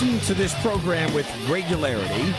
[0.00, 2.32] To this program with regularity,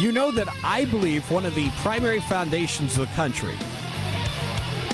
[0.00, 3.54] you know that I believe one of the primary foundations of the country,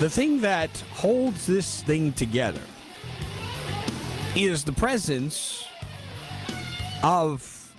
[0.01, 2.61] the thing that holds this thing together,
[4.37, 5.67] is the presence
[7.03, 7.73] of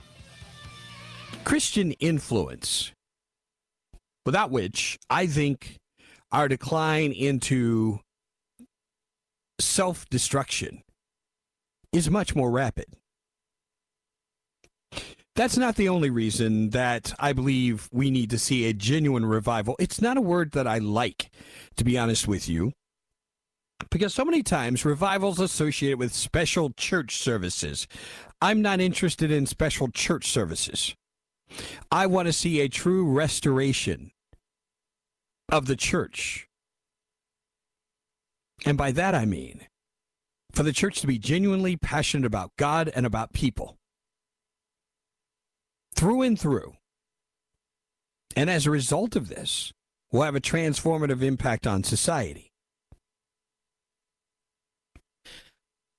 [1.43, 2.91] Christian influence,
[4.25, 5.75] without which I think
[6.31, 7.99] our decline into
[9.61, 10.81] self destruction
[11.93, 12.87] is much more rapid.
[15.35, 19.75] That's not the only reason that I believe we need to see a genuine revival.
[19.79, 21.31] It's not a word that I like,
[21.77, 22.73] to be honest with you,
[23.89, 27.87] because so many times revivals associated with special church services.
[28.41, 30.93] I'm not interested in special church services.
[31.91, 34.11] I want to see a true restoration
[35.49, 36.47] of the church.
[38.65, 39.67] And by that I mean
[40.51, 43.78] for the church to be genuinely passionate about God and about people
[45.99, 46.75] through and through.
[48.33, 49.73] And as a result of this,
[50.13, 52.53] will have a transformative impact on society.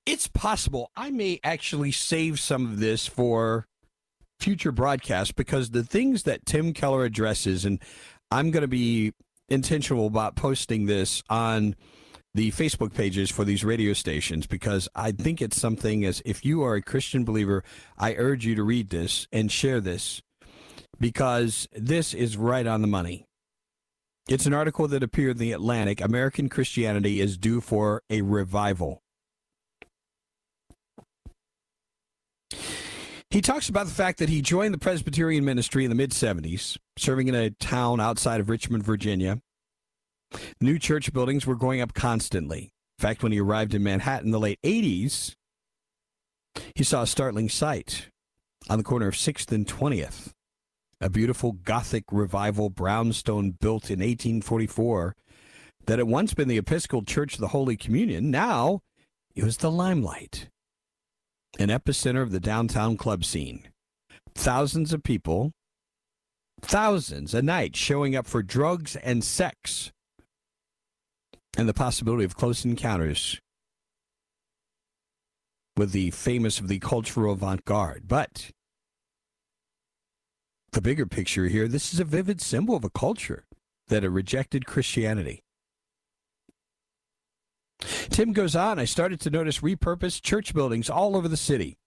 [0.07, 3.67] It's possible I may actually save some of this for
[4.41, 7.79] future broadcasts because the things that Tim Keller addresses, and
[8.31, 9.13] I'm going to be
[9.51, 11.77] intentional about posting this on
[12.35, 16.63] the Facebook pages for these radio stations because I think it's something as if you
[16.63, 17.65] are a Christian believer,
[17.99, 20.23] I urge you to read this and share this
[20.99, 23.27] because this is right on the money.
[24.29, 26.01] It's an article that appeared in the Atlantic.
[26.01, 29.03] American Christianity is due for a revival.
[33.31, 36.77] He talks about the fact that he joined the Presbyterian ministry in the mid 70s,
[36.97, 39.41] serving in a town outside of Richmond, Virginia.
[40.61, 42.73] New church buildings were going up constantly.
[42.99, 45.35] In fact, when he arrived in Manhattan in the late 80s,
[46.75, 48.09] he saw a startling sight
[48.69, 50.33] on the corner of 6th and 20th.
[51.01, 55.17] A beautiful Gothic revival brownstone built in 1844
[55.87, 58.31] that had once been the Episcopal Church of the Holy Communion.
[58.31, 58.81] Now
[59.35, 60.49] it was the limelight,
[61.59, 63.69] an epicenter of the downtown club scene.
[64.35, 65.53] Thousands of people,
[66.61, 69.93] thousands a night showing up for drugs and sex
[71.57, 73.41] and the possibility of close encounters
[75.77, 78.05] with the famous of the cultural avant garde.
[78.07, 78.51] But
[80.73, 83.45] the bigger picture here this is a vivid symbol of a culture
[83.89, 85.43] that had rejected Christianity.
[88.11, 91.79] Tim goes on, I started to notice repurposed church buildings all over the city.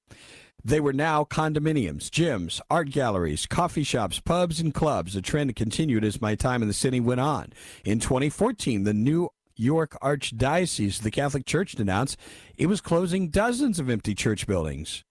[0.65, 5.13] They were now condominiums, gyms, art galleries, coffee shops, pubs, and clubs.
[5.13, 7.51] The trend continued as my time in the city went on.
[7.83, 12.17] In 2014, the New York Archdiocese, the Catholic Church announced
[12.57, 15.03] it was closing dozens of empty church buildings.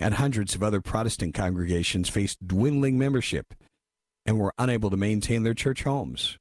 [0.00, 3.54] And hundreds of other Protestant congregations faced dwindling membership
[4.26, 6.38] and were unable to maintain their church homes.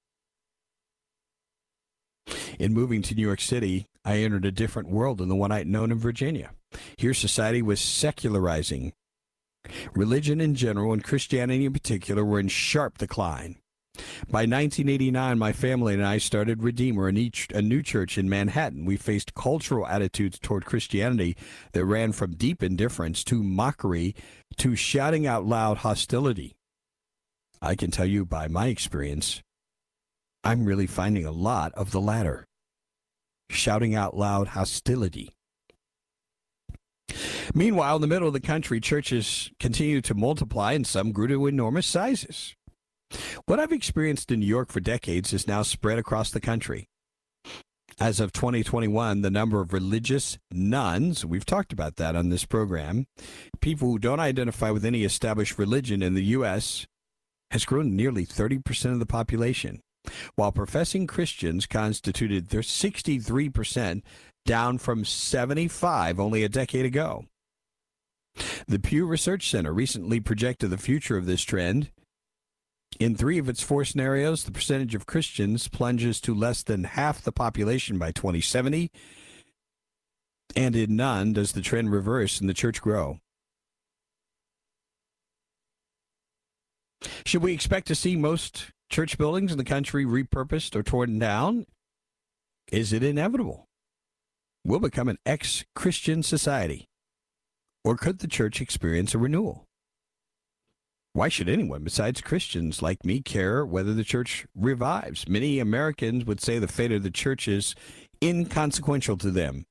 [2.57, 5.67] In moving to New York City, I entered a different world than the one I'd
[5.67, 6.51] known in Virginia.
[6.97, 8.93] Here, society was secularizing.
[9.93, 13.57] Religion in general and Christianity in particular were in sharp decline.
[14.29, 18.85] By 1989, my family and I started Redeemer, a new church in Manhattan.
[18.85, 21.37] We faced cultural attitudes toward Christianity
[21.73, 24.15] that ran from deep indifference to mockery
[24.57, 26.55] to shouting out loud hostility.
[27.61, 29.43] I can tell you by my experience,
[30.43, 32.47] I'm really finding a lot of the latter.
[33.49, 35.35] Shouting out loud hostility.
[37.53, 41.45] Meanwhile, in the middle of the country, churches continued to multiply and some grew to
[41.45, 42.55] enormous sizes.
[43.45, 46.87] What I've experienced in New York for decades is now spread across the country.
[47.99, 53.05] As of 2021, the number of religious nones, we've talked about that on this program,
[53.61, 56.87] people who don't identify with any established religion in the U.S.,
[57.51, 59.79] has grown nearly 30% of the population,
[60.35, 64.01] while professing Christians constituted their 63%,
[64.45, 67.25] down from 75 only a decade ago.
[68.67, 71.91] The Pew Research Center recently projected the future of this trend
[72.99, 77.21] in three of its four scenarios, the percentage of Christians plunges to less than half
[77.21, 78.91] the population by 2070,
[80.55, 83.19] and in none does the trend reverse and the church grow.
[87.25, 91.65] Should we expect to see most church buildings in the country repurposed or torn down?
[92.71, 93.67] Is it inevitable?
[94.65, 96.87] We'll become an ex Christian society.
[97.83, 99.65] Or could the church experience a renewal?
[101.15, 105.27] Why should anyone besides Christians like me care whether the church revives?
[105.27, 107.75] Many Americans would say the fate of the church is
[108.19, 109.65] inconsequential to them.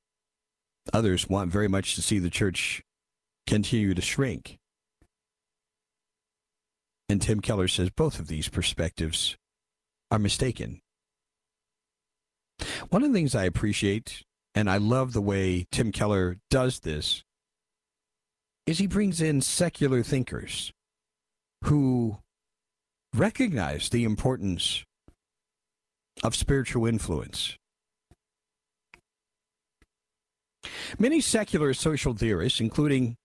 [0.92, 2.82] Others want very much to see the church
[3.48, 4.58] continue to shrink.
[7.08, 9.36] And Tim Keller says both of these perspectives
[10.12, 10.80] are mistaken.
[12.90, 14.22] One of the things I appreciate,
[14.54, 17.24] and I love the way Tim Keller does this,
[18.64, 20.72] is he brings in secular thinkers
[21.62, 22.18] who
[23.14, 24.84] recognize the importance
[26.22, 27.56] of spiritual influence.
[30.98, 33.16] Many secular social theorists, including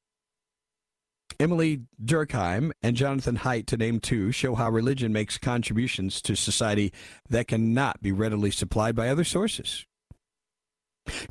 [1.40, 6.92] Émile Durkheim and Jonathan Haidt, to name two, show how religion makes contributions to society
[7.30, 9.86] that cannot be readily supplied by other sources.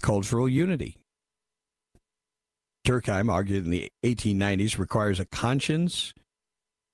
[0.03, 0.97] Cultural unity.
[2.87, 6.15] Durkheim argued in the 1890s requires a conscience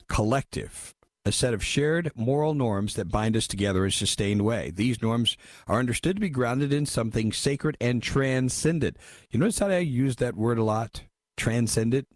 [0.09, 0.95] collective,
[1.25, 4.71] a set of shared moral norms that bind us together in a sustained way.
[4.71, 8.97] These norms are understood to be grounded in something sacred and transcendent.
[9.31, 11.03] You notice how I use that word a lot?
[11.37, 12.09] Transcendent?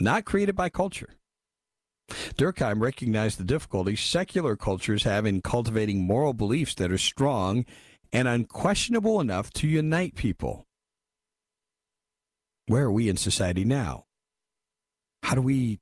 [0.00, 1.10] Not created by culture.
[2.36, 7.64] Durkheim recognized the difficulty secular cultures have in cultivating moral beliefs that are strong
[8.12, 10.66] and unquestionable enough to unite people.
[12.66, 14.04] Where are we in society now?
[15.22, 15.80] How do we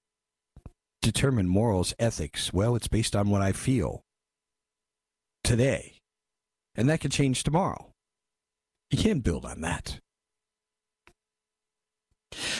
[1.02, 2.52] determine morals, ethics?
[2.52, 4.02] Well, it's based on what I feel
[5.42, 5.98] today.
[6.74, 7.92] And that could change tomorrow.
[8.90, 10.00] You can't build on that.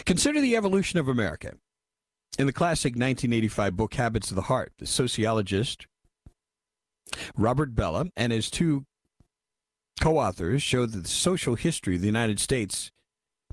[0.05, 1.55] Consider the evolution of America.
[2.39, 5.87] In the classic 1985 book Habits of the Heart, the sociologist
[7.37, 8.85] Robert Bellah and his two
[10.01, 12.91] co authors showed that the social history of the United States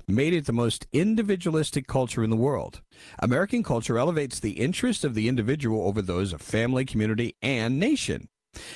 [0.06, 2.80] made it the most individualistic culture in the world.
[3.18, 8.28] American culture elevates the interests of the individual over those of family, community, and nation.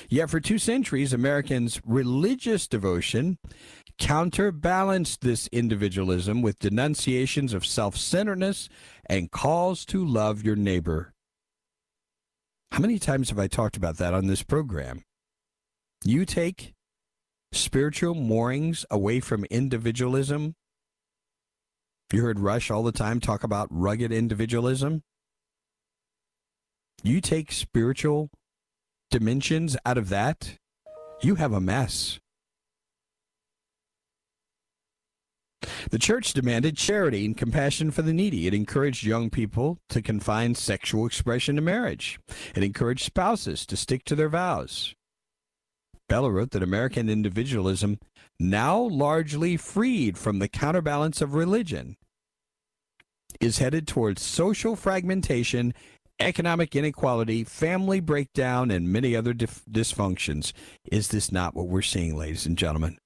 [0.09, 3.37] Yet for two centuries, Americans' religious devotion
[3.97, 8.69] counterbalanced this individualism with denunciations of self centeredness
[9.05, 11.13] and calls to love your neighbor.
[12.71, 15.03] How many times have I talked about that on this program?
[16.03, 16.73] You take
[17.51, 20.55] spiritual moorings away from individualism,
[22.13, 25.01] you heard Rush all the time talk about rugged individualism.
[27.01, 28.29] You take spiritual
[29.09, 30.57] dimensions out of that,
[31.21, 32.19] you have a mess.
[35.89, 38.47] The church demanded charity and compassion for the needy.
[38.47, 42.19] It encouraged young people to confine sexual expression to marriage.
[42.55, 44.95] It encouraged spouses to stick to their vows.
[46.09, 47.99] Bellah wrote that American individualism,
[48.39, 51.95] now largely freed from the counterbalance of religion,
[53.43, 55.73] is headed towards social fragmentation,
[56.19, 60.53] economic inequality, family breakdown, and many other dif- dysfunctions.
[60.89, 62.97] Is this not what we're seeing, ladies and gentlemen?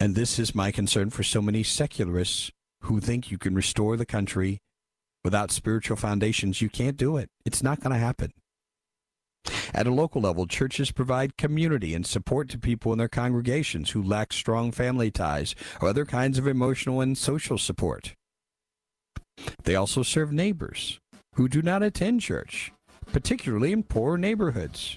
[0.00, 2.50] And this is my concern for so many secularists
[2.82, 4.58] who think you can restore the country
[5.22, 6.62] without spiritual foundations.
[6.62, 7.28] You can't do it.
[7.44, 8.32] It's not going to happen.
[9.74, 14.02] At a local level, churches provide community and support to people in their congregations who
[14.02, 18.14] lack strong family ties or other kinds of emotional and social support.
[19.64, 21.00] They also serve neighbors
[21.34, 22.72] who do not attend church,
[23.12, 24.96] particularly in poor neighborhoods.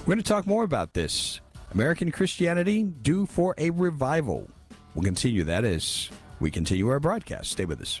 [0.00, 1.40] We're going to talk more about this.
[1.72, 4.48] American Christianity due for a revival.
[4.94, 6.08] We'll continue that as
[6.40, 7.50] we continue our broadcast.
[7.50, 8.00] Stay with us.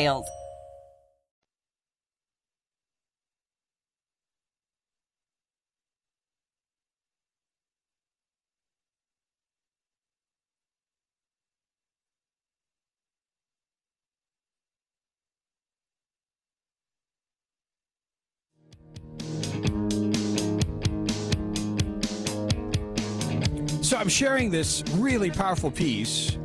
[23.91, 26.37] So I'm sharing this really powerful piece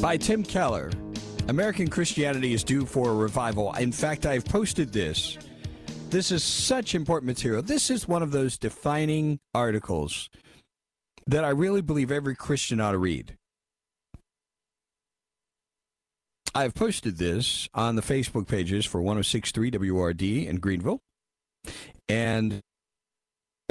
[0.00, 0.90] by Tim Keller.
[1.48, 3.72] American Christianity is due for a revival.
[3.74, 5.38] In fact, I've posted this.
[6.08, 7.62] This is such important material.
[7.62, 10.30] This is one of those defining articles
[11.26, 13.36] that I really believe every Christian ought to read.
[16.54, 21.00] I've posted this on the Facebook pages for 1063 WRD in Greenville
[22.08, 22.60] and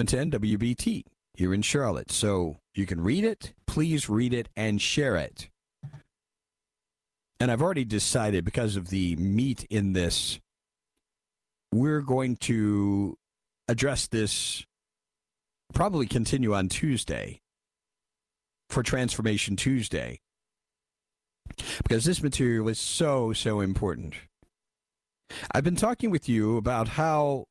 [0.04, 1.04] 10 WBT
[1.36, 2.12] here in Charlotte.
[2.12, 3.54] So you can read it.
[3.68, 5.50] Please read it and share it.
[7.42, 10.40] And I've already decided because of the meat in this,
[11.72, 13.18] we're going to
[13.68, 14.64] address this,
[15.74, 17.40] probably continue on Tuesday
[18.70, 20.20] for Transformation Tuesday.
[21.82, 24.14] Because this material is so, so important.
[25.52, 27.46] I've been talking with you about how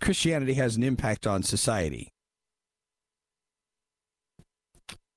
[0.00, 2.08] Christianity has an impact on society.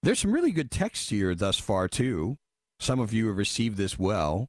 [0.04, 2.36] There's some really good text here thus far, too.
[2.82, 4.48] Some of you have received this well.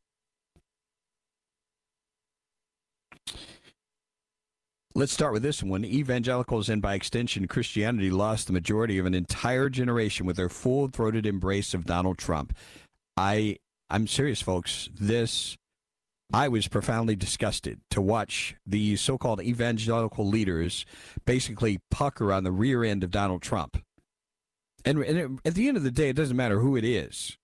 [4.94, 5.84] Let's start with this one.
[5.84, 11.26] Evangelicals and by extension Christianity lost the majority of an entire generation with their full-throated
[11.26, 12.56] embrace of Donald Trump.
[13.18, 13.58] I
[13.90, 14.88] I'm serious folks.
[14.98, 15.58] This
[16.32, 20.86] I was profoundly disgusted to watch these so-called evangelical leaders
[21.26, 23.82] basically pucker on the rear end of Donald Trump.
[24.86, 27.36] And, and it, at the end of the day, it doesn't matter who it is.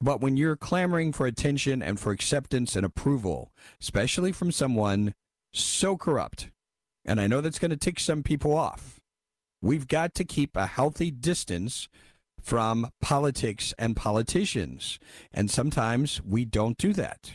[0.00, 5.14] But when you're clamoring for attention and for acceptance and approval, especially from someone
[5.52, 6.50] so corrupt,
[7.04, 9.00] and I know that's going to tick some people off,
[9.60, 11.88] we've got to keep a healthy distance
[12.40, 14.98] from politics and politicians.
[15.32, 17.32] And sometimes we don't do that.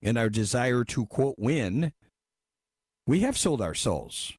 [0.00, 1.92] In our desire to, quote, win,
[3.06, 4.34] we have sold our souls.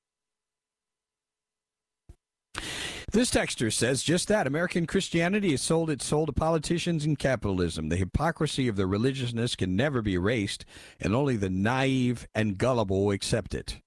[3.12, 7.88] This texter says just that American Christianity has sold its soul to politicians and capitalism.
[7.88, 10.66] The hypocrisy of their religiousness can never be erased,
[11.00, 13.80] and only the naive and gullible accept it.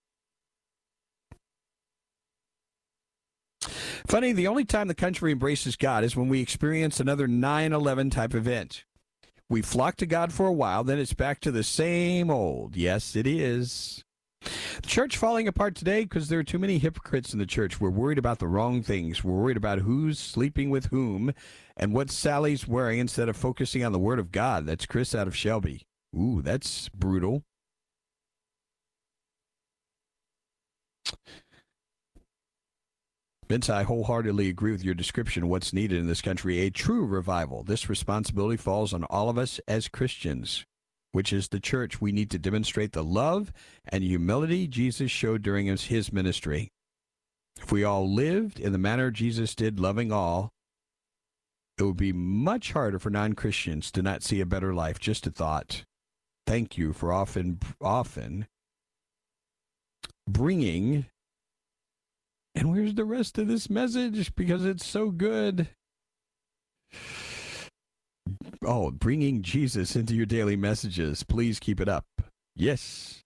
[4.06, 8.10] Funny, the only time the country embraces God is when we experience another 9 11
[8.10, 8.84] type event.
[9.50, 12.74] We flock to God for a while, then it's back to the same old.
[12.74, 14.02] Yes, it is.
[14.86, 17.80] Church falling apart today because there are too many hypocrites in the church.
[17.80, 19.22] We're worried about the wrong things.
[19.22, 21.32] We're worried about who's sleeping with whom
[21.76, 24.66] and what Sally's wearing instead of focusing on the Word of God.
[24.66, 25.82] That's Chris out of Shelby.
[26.16, 27.44] Ooh, that's brutal.
[33.48, 37.04] Vince, I wholeheartedly agree with your description of what's needed in this country a true
[37.04, 37.64] revival.
[37.64, 40.64] This responsibility falls on all of us as Christians,
[41.12, 42.00] which is the church.
[42.00, 43.52] We need to demonstrate the love
[43.86, 46.70] and humility Jesus showed during his, his ministry.
[47.60, 50.52] If we all lived in the manner Jesus did, loving all,
[51.78, 54.98] it would be much harder for non Christians to not see a better life.
[54.98, 55.84] Just a thought.
[56.46, 58.46] Thank you for often, often
[60.28, 61.06] bringing.
[62.54, 64.34] And where's the rest of this message?
[64.34, 65.68] Because it's so good.
[68.64, 71.22] Oh, bringing Jesus into your daily messages.
[71.22, 72.04] Please keep it up.
[72.54, 73.22] Yes.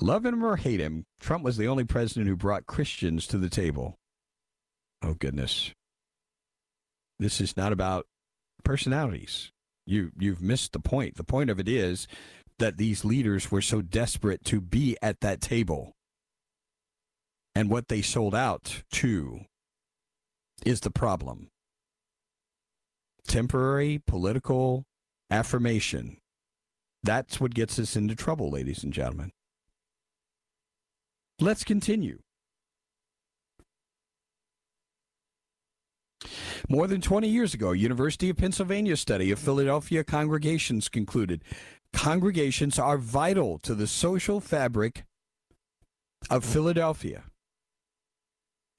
[0.00, 3.48] Love him or hate him, Trump was the only president who brought Christians to the
[3.48, 3.94] table.
[5.02, 5.72] Oh, goodness.
[7.18, 8.06] This is not about
[8.64, 9.50] personalities.
[9.86, 11.16] You, you've missed the point.
[11.16, 12.06] The point of it is
[12.58, 15.92] that these leaders were so desperate to be at that table.
[17.54, 19.40] And what they sold out to
[20.64, 21.48] is the problem
[23.26, 24.84] temporary political
[25.30, 26.18] affirmation.
[27.02, 29.32] That's what gets us into trouble, ladies and gentlemen.
[31.40, 32.20] Let's continue.
[36.68, 41.42] More than 20 years ago, University of Pennsylvania study of Philadelphia congregations concluded
[41.92, 45.04] congregations are vital to the social fabric
[46.30, 47.24] of Philadelphia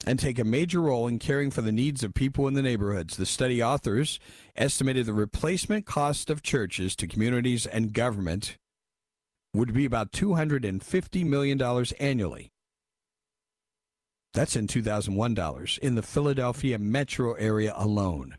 [0.06, 3.18] and take a major role in caring for the needs of people in the neighborhoods.
[3.18, 4.20] The study authors
[4.56, 8.58] estimated the replacement cost of churches to communities and government
[9.54, 11.62] would be about $250 million
[12.00, 12.50] annually.
[14.34, 18.38] That's in 2001 dollars in the Philadelphia metro area alone.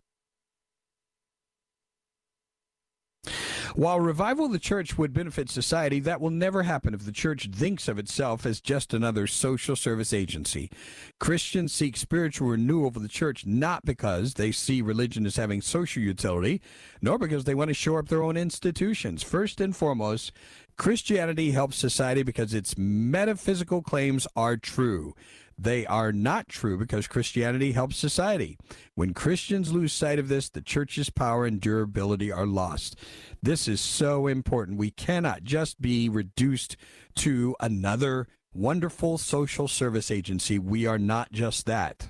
[3.76, 7.49] While revival of the church would benefit society, that will never happen if the church
[7.52, 10.71] thinks of itself as just another social service agency.
[11.19, 16.04] Christians seek spiritual renewal for the church not because they see religion as having social
[16.04, 16.62] utility,
[17.02, 19.25] nor because they want to shore up their own institutions.
[19.25, 20.31] First and foremost,
[20.78, 25.16] Christianity helps society because its metaphysical claims are true.
[25.58, 28.56] They are not true because Christianity helps society.
[28.94, 32.96] When Christians lose sight of this, the church's power and durability are lost.
[33.42, 34.78] This is so important.
[34.78, 36.76] We cannot just be reduced
[37.16, 40.58] to another wonderful social service agency.
[40.58, 42.08] We are not just that.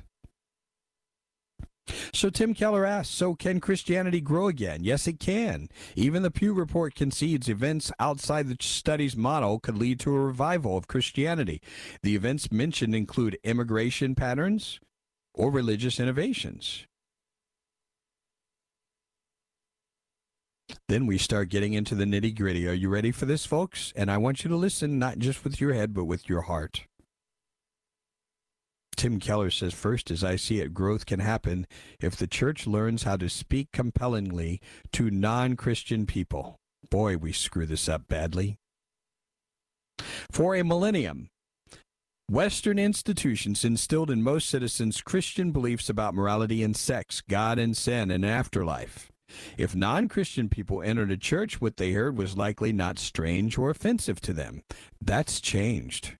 [2.13, 4.85] So Tim Keller asks, so can Christianity grow again?
[4.85, 5.69] Yes, it can.
[5.95, 10.77] Even the Pew Report concedes events outside the study's model could lead to a revival
[10.77, 11.61] of Christianity.
[12.03, 14.81] The events mentioned include immigration patterns
[15.35, 16.87] or religious innovations.
[20.89, 22.69] Then we start getting into the nitty gritty.
[22.69, 23.93] Are you ready for this, folks?
[23.97, 26.87] And I want you to listen not just with your head, but with your heart.
[29.05, 31.67] Tim Keller says, first, as I see it, growth can happen
[32.01, 34.63] if the church learns how to speak compellingly
[34.93, 36.57] to non Christian people.
[36.91, 38.57] Boy, we screw this up badly.
[40.33, 41.29] For a millennium,
[42.31, 48.11] Western institutions instilled in most citizens Christian beliefs about morality and sex, God and sin,
[48.11, 49.13] and afterlife.
[49.59, 53.69] If non Christian people entered a church, what they heard was likely not strange or
[53.69, 54.63] offensive to them.
[54.99, 56.17] That's changed.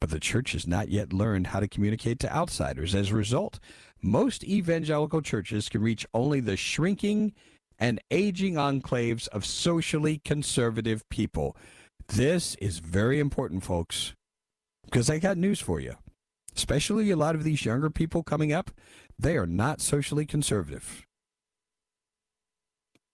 [0.00, 2.94] But the church has not yet learned how to communicate to outsiders.
[2.94, 3.58] As a result,
[4.00, 7.32] most evangelical churches can reach only the shrinking
[7.78, 11.56] and aging enclaves of socially conservative people.
[12.08, 14.14] This is very important, folks,
[14.84, 15.94] because I got news for you.
[16.56, 18.70] Especially a lot of these younger people coming up,
[19.18, 21.04] they are not socially conservative.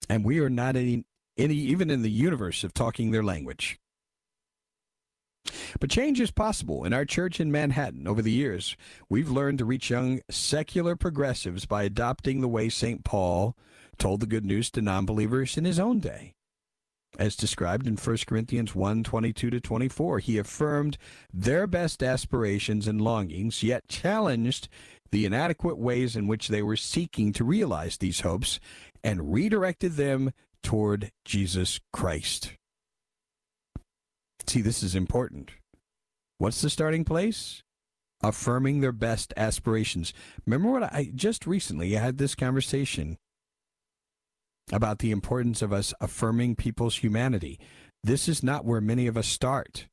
[0.09, 1.05] And we are not any,
[1.37, 3.79] any even in the universe of talking their language.
[5.81, 6.85] But change is possible.
[6.85, 8.77] In our church in Manhattan, over the years,
[9.09, 13.05] we've learned to reach young secular progressives by adopting the way St.
[13.05, 13.57] Paul
[13.99, 16.35] told the good news to non-believers in his own day.
[17.19, 20.99] As described in 1 Corinthians 1 22 to 24, he affirmed
[21.33, 24.69] their best aspirations and longings, yet challenged
[25.13, 28.59] the inadequate ways in which they were seeking to realize these hopes
[29.05, 32.57] and redirected them toward Jesus Christ.
[34.47, 35.53] See, this is important.
[36.39, 37.63] What's the starting place?
[38.23, 40.13] Affirming their best aspirations.
[40.47, 43.17] Remember what I just recently had this conversation
[44.73, 47.59] about the importance of us affirming people's humanity.
[48.03, 49.87] This is not where many of us start.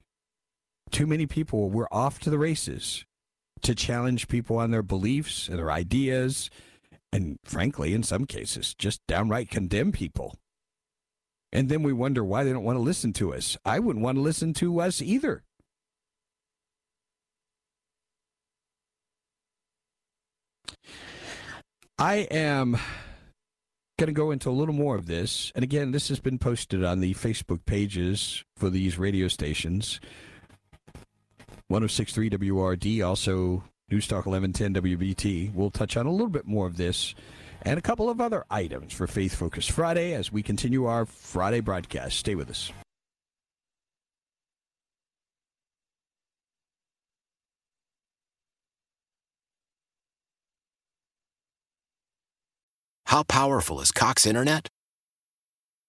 [0.92, 3.06] Too many people, we're off to the races
[3.62, 6.50] to challenge people on their beliefs and their ideas,
[7.14, 10.36] and frankly, in some cases, just downright condemn people.
[11.54, 13.58] And then we wonder why they don't want to listen to us.
[13.66, 15.44] I wouldn't want to listen to us either.
[22.00, 22.80] I am
[24.00, 25.52] going to go into a little more of this.
[25.54, 30.00] And again, this has been posted on the Facebook pages for these radio stations.
[31.68, 35.54] 1063 WRD, also News Talk 1110 WBT.
[35.54, 37.14] We'll touch on a little bit more of this
[37.64, 41.60] and a couple of other items for Faith Focus Friday as we continue our Friday
[41.60, 42.18] broadcast.
[42.18, 42.72] Stay with us.
[53.06, 54.70] How powerful is Cox Internet?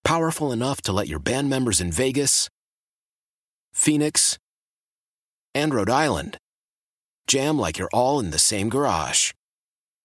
[0.02, 2.48] Powerful enough to let your band members in Vegas,
[3.72, 4.38] Phoenix,
[5.54, 6.37] and Rhode Island
[7.28, 9.30] jam like you're all in the same garage.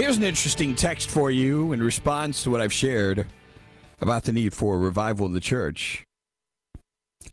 [0.00, 3.26] Here's an interesting text for you in response to what I've shared
[4.00, 6.06] about the need for a revival in the church.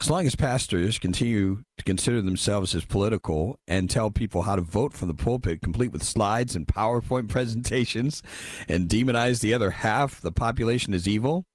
[0.02, 4.62] As long as pastors continue to consider themselves as political and tell people how to
[4.62, 8.22] vote from the pulpit, complete with slides and PowerPoint presentations,
[8.68, 11.46] and demonize the other half the population as evil,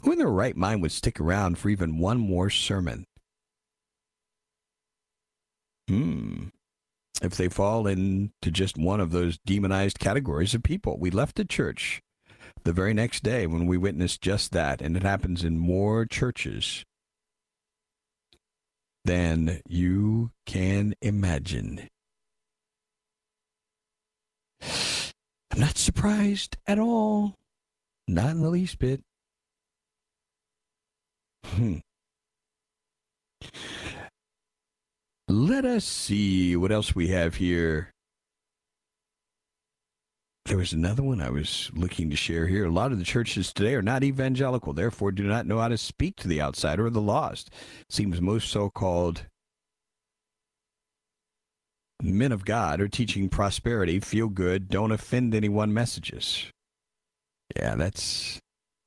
[0.00, 3.04] who in their right mind would stick around for even one more sermon?
[5.90, 6.48] Hmm
[7.22, 10.98] if they fall into just one of those demonized categories of people.
[10.98, 12.02] We left the church
[12.64, 16.84] the very next day when we witnessed just that, and it happens in more churches
[19.04, 21.88] than you can imagine.
[24.60, 27.36] I'm not surprised at all.
[28.08, 29.02] Not in the least bit.
[31.44, 31.78] Hmm.
[35.32, 37.90] Let us see what else we have here.
[40.44, 42.66] There was another one I was looking to share here.
[42.66, 45.78] A lot of the churches today are not evangelical, therefore do not know how to
[45.78, 47.48] speak to the outsider or the lost.
[47.88, 49.24] Seems most so-called
[52.02, 56.44] men of God are teaching prosperity, feel good, don't offend anyone messages.
[57.56, 58.38] Yeah, that's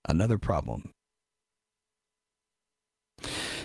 [0.08, 0.91] another problem.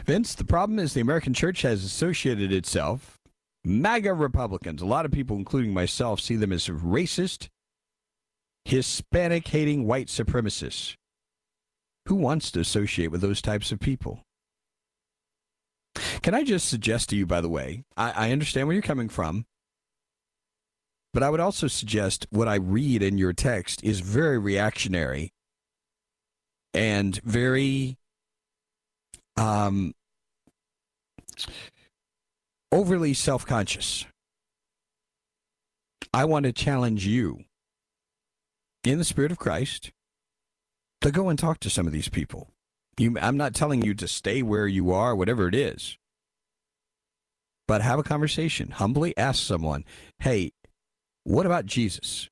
[0.06, 3.18] Vince, the problem is the American church has associated itself.
[3.64, 7.48] MAGA Republicans, a lot of people, including myself, see them as racist,
[8.64, 10.94] Hispanic hating white supremacists.
[12.06, 14.22] Who wants to associate with those types of people?
[16.22, 19.08] Can I just suggest to you, by the way, I, I understand where you're coming
[19.08, 19.44] from,
[21.12, 25.32] but I would also suggest what I read in your text is very reactionary
[26.72, 27.96] and very
[29.36, 29.94] um,
[32.72, 34.06] overly self conscious.
[36.12, 37.44] I want to challenge you
[38.84, 39.92] in the Spirit of Christ
[41.00, 42.48] to go and talk to some of these people.
[42.98, 45.96] You, I'm not telling you to stay where you are, whatever it is,
[47.68, 48.72] but have a conversation.
[48.72, 49.84] Humbly ask someone,
[50.18, 50.52] hey,
[51.24, 52.28] what about Jesus?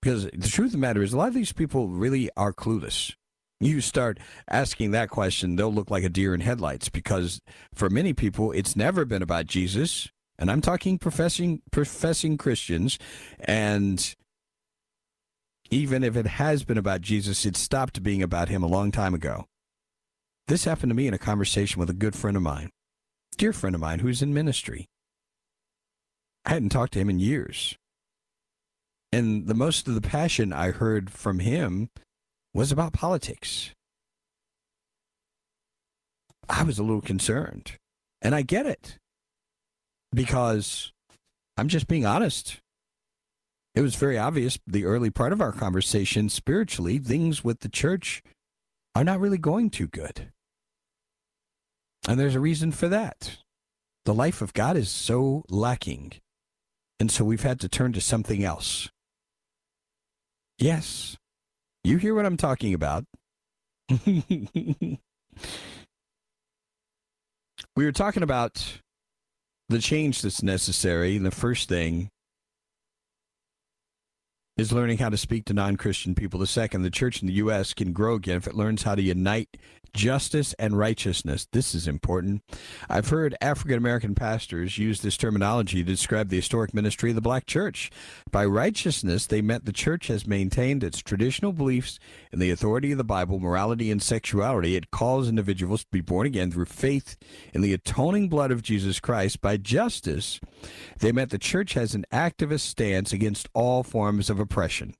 [0.00, 3.14] Because the truth of the matter is, a lot of these people really are clueless
[3.60, 4.18] you start
[4.50, 7.40] asking that question, they'll look like a deer in headlights because
[7.74, 10.08] for many people, it's never been about Jesus.
[10.38, 12.98] And I'm talking professing professing Christians.
[13.40, 14.14] And
[15.70, 19.14] even if it has been about Jesus, it stopped being about him a long time
[19.14, 19.46] ago.
[20.48, 22.70] This happened to me in a conversation with a good friend of mine,
[23.36, 24.86] dear friend of mine who's in ministry.
[26.44, 27.76] I hadn't talked to him in years.
[29.10, 31.88] And the most of the passion I heard from him
[32.56, 33.72] was about politics.
[36.48, 37.72] I was a little concerned.
[38.22, 38.96] And I get it
[40.10, 40.90] because
[41.58, 42.56] I'm just being honest.
[43.74, 48.22] It was very obvious the early part of our conversation spiritually, things with the church
[48.94, 50.32] are not really going too good.
[52.08, 53.36] And there's a reason for that.
[54.06, 56.12] The life of God is so lacking.
[56.98, 58.88] And so we've had to turn to something else.
[60.58, 61.18] Yes,
[61.86, 63.04] you hear what I'm talking about.
[64.06, 64.98] we
[67.76, 68.80] were talking about
[69.68, 71.16] the change that's necessary.
[71.16, 72.08] And the first thing
[74.56, 76.40] is learning how to speak to non Christian people.
[76.40, 77.74] The second, the church in the U.S.
[77.74, 79.56] can grow again if it learns how to unite
[79.96, 81.48] justice and righteousness.
[81.52, 82.42] This is important.
[82.88, 87.22] I've heard African American pastors use this terminology to describe the historic ministry of the
[87.22, 87.90] black church.
[88.30, 91.98] By righteousness, they meant the church has maintained its traditional beliefs
[92.30, 94.76] in the authority of the Bible, morality, and sexuality.
[94.76, 97.16] It calls individuals to be born again through faith
[97.54, 99.40] in the atoning blood of Jesus Christ.
[99.40, 100.38] By justice,
[100.98, 104.94] they meant the church has an activist stance against all forms of oppression.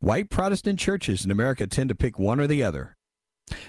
[0.00, 2.96] White Protestant churches in America tend to pick one or the other.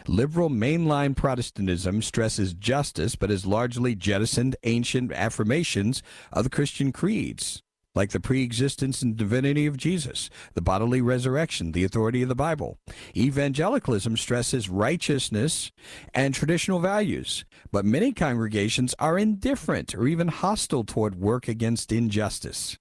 [0.08, 6.02] Liberal mainline Protestantism stresses justice but has largely jettisoned ancient affirmations
[6.32, 7.62] of the Christian creeds,
[7.94, 12.78] like the pre-existence and divinity of Jesus, the bodily resurrection, the authority of the Bible.
[13.18, 15.72] Evangelicalism stresses righteousness
[16.14, 22.78] and traditional values, but many congregations are indifferent or even hostile toward work against injustice.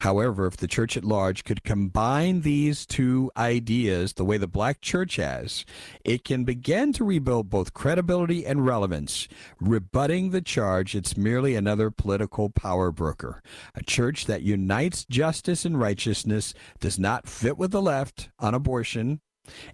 [0.00, 4.80] However, if the church at large could combine these two ideas the way the black
[4.80, 5.64] church has,
[6.04, 9.28] it can begin to rebuild both credibility and relevance,
[9.60, 13.42] rebutting the charge it's merely another political power broker.
[13.74, 19.20] A church that unites justice and righteousness does not fit with the left on abortion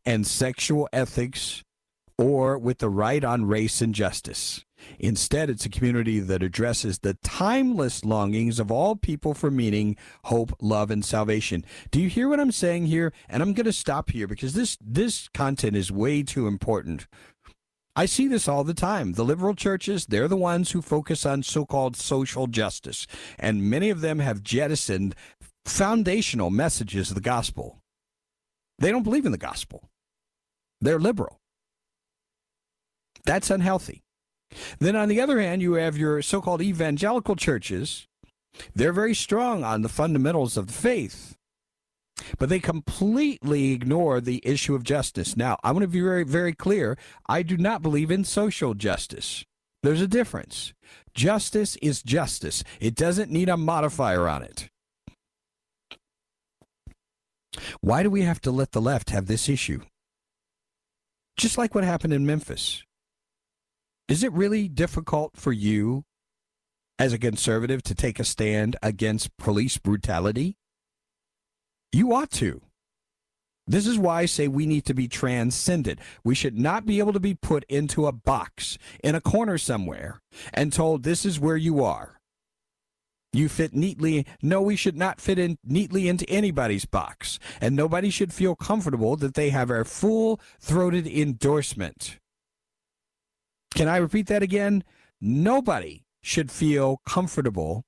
[0.05, 1.63] and sexual ethics
[2.19, 4.65] or with the right on race and justice.
[4.99, 10.53] Instead, it's a community that addresses the timeless longings of all people for meaning, hope,
[10.61, 11.65] love, and salvation.
[11.91, 13.13] Do you hear what I'm saying here?
[13.29, 17.07] And I'm going to stop here because this this content is way too important.
[17.97, 19.15] I see this all the time.
[19.15, 23.07] The liberal churches, they're the ones who focus on so-called social justice,
[23.39, 25.15] and many of them have jettisoned
[25.65, 27.79] foundational messages of the gospel.
[28.79, 29.91] They don't believe in the gospel.
[30.81, 31.41] They're liberal.
[33.27, 34.03] That's unhealthy.
[34.79, 38.07] Then, on the other hand, you have your so called evangelical churches.
[38.75, 41.37] They're very strong on the fundamentals of the faith,
[42.39, 45.37] but they completely ignore the issue of justice.
[45.37, 46.99] Now, I want to be very, very clear.
[47.29, 49.45] I do not believe in social justice.
[49.83, 50.75] There's a difference.
[51.15, 54.69] Justice is justice, it doesn't need a modifier on it.
[57.81, 59.81] Why do we have to let the left have this issue?
[61.37, 62.85] Just like what happened in Memphis.
[64.11, 66.03] Is it really difficult for you
[66.99, 70.57] as a conservative to take a stand against police brutality?
[71.93, 72.61] You ought to.
[73.69, 76.01] This is why I say we need to be transcended.
[76.25, 80.21] We should not be able to be put into a box in a corner somewhere
[80.53, 82.19] and told this is where you are.
[83.33, 84.27] You fit neatly.
[84.43, 87.39] No, we should not fit in neatly into anybody's box.
[87.61, 92.19] And nobody should feel comfortable that they have our full throated endorsement.
[93.75, 94.85] Can I repeat that again?
[95.21, 97.85] Nobody should feel comfortable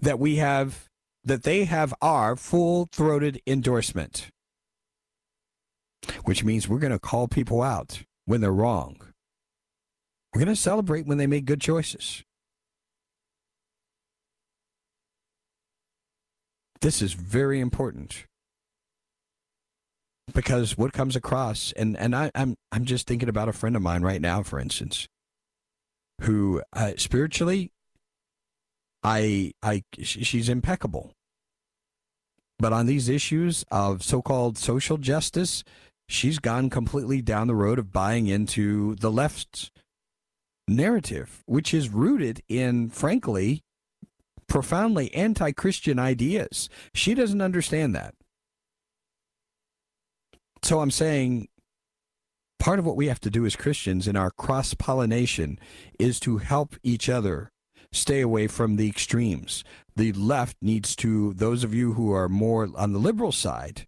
[0.00, 0.88] that we have
[1.24, 4.28] that they have our full-throated endorsement.
[6.24, 8.96] Which means we're going to call people out when they're wrong.
[10.32, 12.22] We're going to celebrate when they make good choices.
[16.80, 18.24] This is very important
[20.34, 23.82] because what comes across and and I, I'm I'm just thinking about a friend of
[23.82, 25.08] mine right now, for instance,
[26.22, 27.70] who uh, spiritually,
[29.02, 31.12] I I she's impeccable,
[32.58, 35.64] but on these issues of so-called social justice,
[36.08, 39.70] she's gone completely down the road of buying into the left's
[40.66, 43.62] narrative, which is rooted in, frankly,
[44.48, 46.68] profoundly anti-Christian ideas.
[46.94, 48.14] She doesn't understand that.
[50.68, 51.48] So I'm saying
[52.58, 55.58] part of what we have to do as Christians in our cross pollination
[55.98, 57.50] is to help each other
[57.90, 59.64] stay away from the extremes.
[59.96, 63.86] The left needs to, those of you who are more on the liberal side,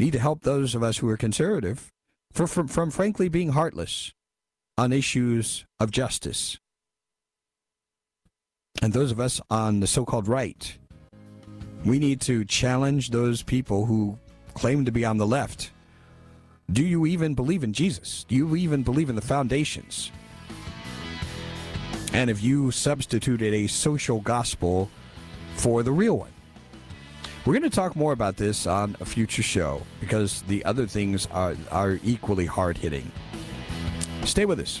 [0.00, 1.92] need to help those of us who are conservative
[2.32, 4.12] for, from, from frankly being heartless
[4.76, 6.58] on issues of justice.
[8.82, 10.76] And those of us on the so called right,
[11.84, 14.18] we need to challenge those people who
[14.54, 15.70] claim to be on the left.
[16.72, 18.24] Do you even believe in Jesus?
[18.24, 20.10] Do you even believe in the foundations?
[22.12, 24.88] And if you substituted a social gospel
[25.56, 26.32] for the real one?
[27.44, 31.26] We're going to talk more about this on a future show because the other things
[31.26, 33.12] are, are equally hard hitting.
[34.24, 34.80] Stay with us.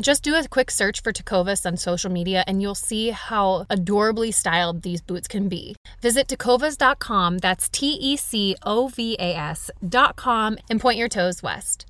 [0.00, 4.32] Just do a quick search for Tecovas on social media and you'll see how adorably
[4.32, 5.76] styled these boots can be.
[6.00, 11.84] Visit tecovas.com, that's T E C O V A S.com, and point your toes west.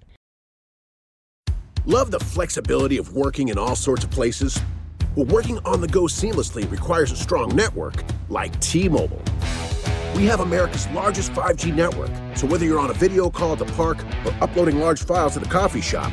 [1.86, 4.60] Love the flexibility of working in all sorts of places?
[5.14, 9.22] Well, working on the go seamlessly requires a strong network like T Mobile.
[10.16, 13.66] We have America's largest 5G network, so whether you're on a video call at the
[13.66, 16.12] park or uploading large files at the coffee shop,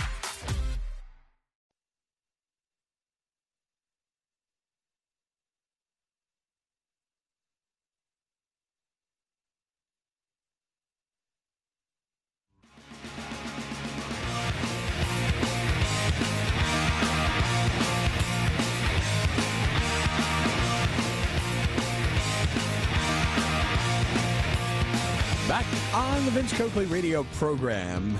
[26.01, 28.17] On the Vince Coakley radio program.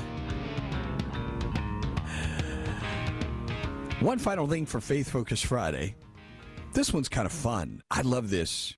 [3.99, 5.95] One final thing for Faith Focus Friday.
[6.73, 7.81] This one's kind of fun.
[7.89, 8.75] I love this.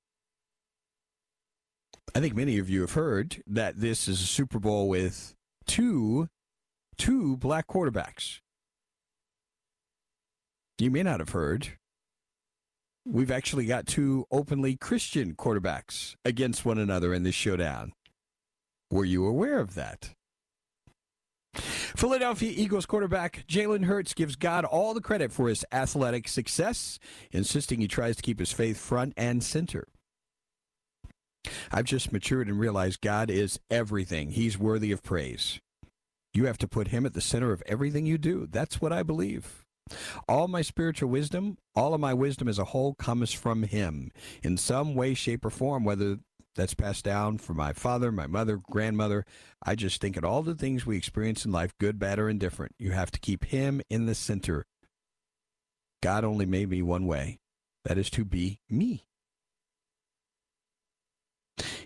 [2.15, 5.35] I think many of you have heard that this is a Super Bowl with
[5.67, 6.29] two
[6.97, 8.39] two black quarterbacks.
[10.79, 11.77] You may not have heard.
[13.05, 17.91] We've actually got two openly Christian quarterbacks against one another in this showdown.
[18.93, 20.11] Were you aware of that?
[21.55, 26.99] Philadelphia Eagles quarterback Jalen Hurts gives God all the credit for his athletic success,
[27.31, 29.87] insisting he tries to keep his faith front and center.
[31.71, 34.29] I've just matured and realized God is everything.
[34.29, 35.59] He's worthy of praise.
[36.35, 38.45] You have to put him at the center of everything you do.
[38.45, 39.65] That's what I believe.
[40.29, 44.11] All my spiritual wisdom, all of my wisdom as a whole comes from him
[44.43, 46.19] in some way, shape, or form, whether
[46.55, 49.25] that's passed down from my father, my mother, grandmother.
[49.63, 52.73] I just think at all the things we experience in life, good, bad, or indifferent,
[52.77, 54.65] you have to keep him in the center.
[56.01, 57.39] God only made me one way
[57.85, 59.05] that is to be me.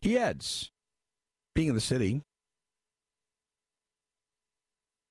[0.01, 0.71] He adds,
[1.55, 2.21] being in the city,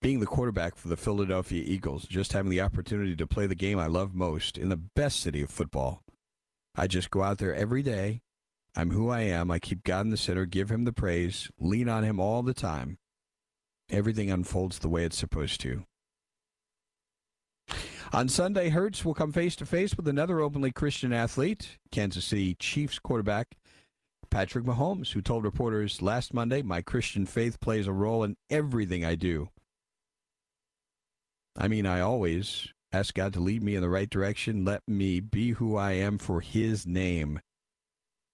[0.01, 3.79] being the quarterback for the Philadelphia Eagles, just having the opportunity to play the game
[3.79, 6.03] I love most in the best city of football.
[6.77, 8.21] I just go out there every day.
[8.77, 9.51] I'm who I am.
[9.51, 12.55] I keep God in the center, give him the praise, lean on him all the
[12.55, 12.99] time.
[13.89, 15.85] everything unfolds the way it's supposed to.
[18.13, 22.55] On Sunday, Hurts will come face to face with another openly Christian athlete, Kansas City
[22.55, 23.57] Chiefs quarterback
[24.31, 29.05] Patrick Mahomes, who told reporters last Monday, My Christian faith plays a role in everything
[29.05, 29.51] I do.
[31.57, 34.65] I mean, I always ask God to lead me in the right direction.
[34.65, 37.41] Let me be who I am for His name.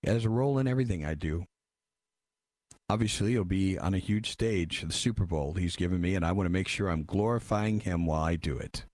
[0.02, 1.46] He has a role in everything I do.
[2.88, 6.32] Obviously, he'll be on a huge stage, the Super Bowl He's given me, and I
[6.32, 8.84] want to make sure I'm glorifying Him while I do it.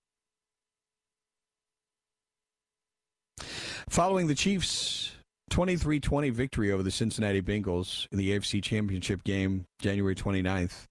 [3.89, 5.11] Following the Chiefs'
[5.49, 10.85] 23 20 victory over the Cincinnati Bengals in the AFC Championship game, January 29th,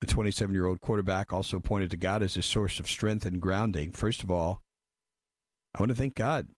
[0.00, 3.40] the 27 year old quarterback also pointed to God as his source of strength and
[3.40, 3.92] grounding.
[3.92, 4.60] First of all,
[5.74, 6.48] I want to thank God.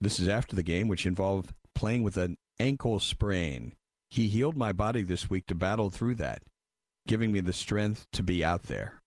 [0.00, 3.74] This is after the game, which involved playing with an ankle sprain.
[4.10, 6.42] He healed my body this week to battle through that,
[7.06, 9.00] giving me the strength to be out there.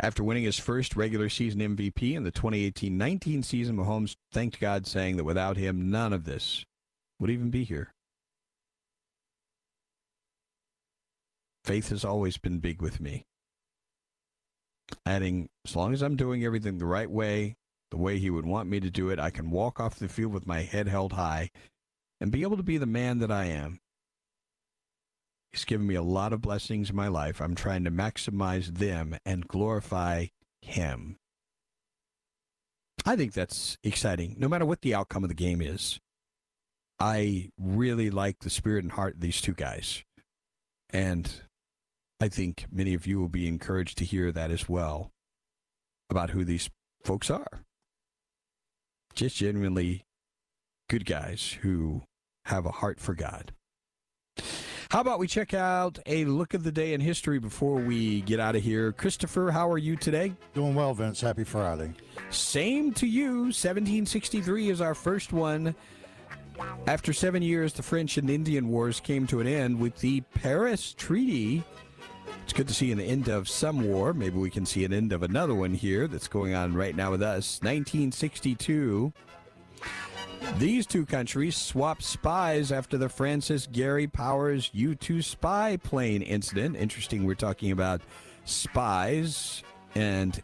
[0.00, 4.86] After winning his first regular season MVP in the 2018 19 season, Mahomes thanked God,
[4.86, 6.64] saying that without him, none of this
[7.20, 7.92] would even be here.
[11.64, 13.24] Faith has always been big with me.
[15.06, 17.56] Adding, as long as I'm doing everything the right way,
[17.90, 20.32] the way he would want me to do it, I can walk off the field
[20.32, 21.50] with my head held high
[22.20, 23.80] and be able to be the man that I am.
[25.50, 27.40] He's given me a lot of blessings in my life.
[27.40, 30.26] I'm trying to maximize them and glorify
[30.62, 31.18] Him.
[33.04, 36.00] I think that's exciting, no matter what the outcome of the game is.
[36.98, 40.04] I really like the spirit and heart of these two guys.
[40.90, 41.30] And
[42.22, 45.10] I think many of you will be encouraged to hear that as well
[46.08, 46.70] about who these
[47.02, 47.64] folks are.
[49.16, 50.04] Just genuinely
[50.88, 52.02] good guys who
[52.44, 53.50] have a heart for God.
[54.92, 58.38] How about we check out a look of the day in history before we get
[58.38, 58.92] out of here?
[58.92, 60.32] Christopher, how are you today?
[60.54, 61.20] Doing well, Vince.
[61.20, 61.92] Happy Friday.
[62.30, 63.46] Same to you.
[63.46, 65.74] 1763 is our first one.
[66.86, 70.94] After seven years, the French and Indian Wars came to an end with the Paris
[70.96, 71.64] Treaty.
[72.44, 74.12] It's good to see an end of some war.
[74.12, 77.10] Maybe we can see an end of another one here that's going on right now
[77.10, 77.60] with us.
[77.62, 79.12] 1962.
[80.58, 86.76] These two countries swapped spies after the Francis Gary Powers U 2 spy plane incident.
[86.76, 88.02] Interesting, we're talking about
[88.44, 89.62] spies
[89.94, 90.40] and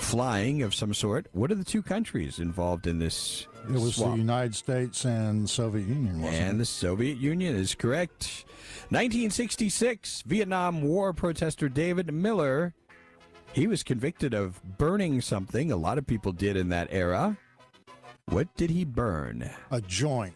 [0.00, 1.26] flying of some sort.
[1.32, 3.46] What are the two countries involved in this?
[3.68, 4.12] It was swap?
[4.12, 6.58] the United States and Soviet Union, And it?
[6.58, 8.44] the Soviet Union is correct.
[8.88, 12.74] 1966, Vietnam War protester David Miller.
[13.52, 15.70] He was convicted of burning something.
[15.70, 17.36] A lot of people did in that era.
[18.26, 19.50] What did he burn?
[19.70, 20.34] A joint.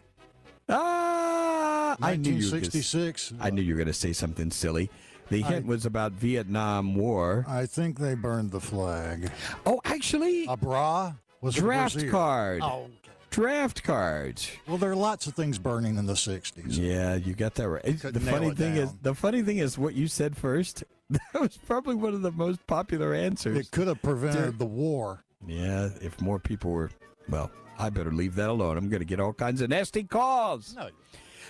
[0.69, 3.33] Ah, I knew you were gonna- 1966.
[3.39, 4.89] I knew you were going to say something silly.
[5.29, 7.45] The hint was about Vietnam War.
[7.47, 9.31] I think they burned the flag.
[9.65, 12.61] Oh, actually, a bra was it oh, draft card.
[12.63, 12.89] Oh,
[13.35, 14.49] Draft cards.
[14.65, 16.63] well, there are lots of things burning in the 60s.
[16.69, 17.83] Yeah, you got that right.
[17.83, 20.83] The funny thing is, the funny thing is, what you said first.
[21.07, 23.59] That was probably one of the most popular answers.
[23.59, 25.23] It could have prevented the war.
[25.45, 26.89] Yeah, if more people were,
[27.29, 28.75] well, I better leave that alone.
[28.75, 30.73] I'm going to get all kinds of nasty calls.
[30.75, 30.89] No.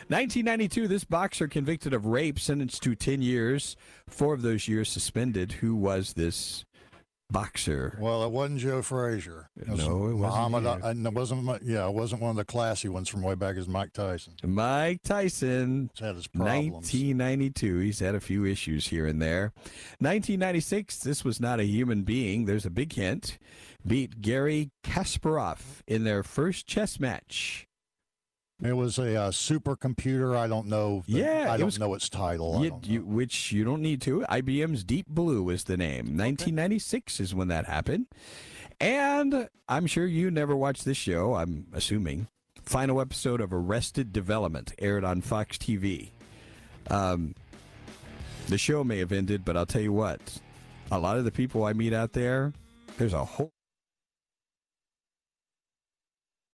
[0.08, 3.76] 1992, this boxer convicted of rape, sentenced to 10 years,
[4.08, 5.54] four of those years suspended.
[5.54, 6.66] Who was this
[7.30, 7.98] boxer?
[8.00, 9.50] Well, it wasn't Joe Frazier.
[9.60, 11.64] It was No, it wasn't Muhammad, uh, it wasn't.
[11.64, 14.34] Yeah, it wasn't one of the classy ones from way back as Mike Tyson.
[14.43, 15.89] Mike Tyson.
[15.93, 16.74] He's had his problems.
[16.74, 17.80] 1992.
[17.80, 19.54] He's had a few issues here and there.
[20.00, 21.00] 1996.
[21.00, 22.46] This was not a human being.
[22.46, 23.38] There's a big hint.
[23.86, 27.68] Beat Garry Kasparov in their first chess match.
[28.64, 30.36] It was a uh, supercomputer.
[30.38, 31.03] I don't know.
[31.08, 32.58] the- Yeah, I don't was- know its title.
[32.58, 34.22] I You- don't you- which you don't need to.
[34.30, 36.16] IBM's Deep Blue is the name.
[36.18, 38.08] 1996 is when that happened.
[38.80, 42.28] And I'm sure you never watched this show, I'm assuming.
[42.64, 46.12] Final episode of Arrested Development aired on Fox TV.
[46.89, 47.36] Um,
[48.47, 50.39] the show may have ended, but I'll tell you what,
[50.91, 52.53] a lot of the people I meet out there,
[52.97, 53.51] there's a whole